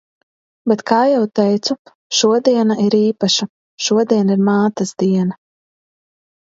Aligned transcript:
Bet 0.69 0.79
kā 0.91 1.01
jau 1.09 1.19
teicu, 1.39 1.77
šodiena 2.21 2.79
ir 2.87 2.97
īpaša– 3.01 3.49
šodien 3.89 4.35
ir 4.39 4.45
Mātes 4.51 4.99
diena. 5.07 5.41